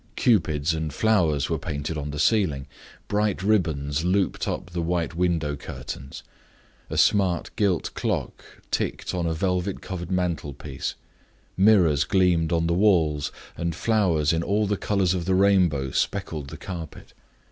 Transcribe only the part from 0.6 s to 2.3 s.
and flowers were painted on the